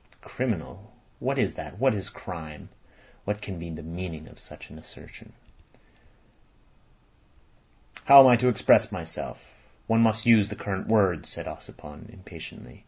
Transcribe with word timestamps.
"Criminal! 0.23 0.91
What 1.19 1.37
is 1.37 1.53
that? 1.53 1.77
What 1.77 1.93
is 1.93 2.09
crime? 2.09 2.69
What 3.23 3.39
can 3.39 3.59
be 3.59 3.69
the 3.69 3.83
meaning 3.83 4.27
of 4.27 4.39
such 4.39 4.71
an 4.71 4.79
assertion?" 4.79 5.33
"How 8.05 8.21
am 8.21 8.27
I 8.27 8.35
to 8.37 8.49
express 8.49 8.91
myself? 8.91 9.53
One 9.85 10.01
must 10.01 10.25
use 10.25 10.49
the 10.49 10.55
current 10.55 10.87
words," 10.87 11.29
said 11.29 11.45
Ossipon 11.47 12.09
impatiently. 12.11 12.79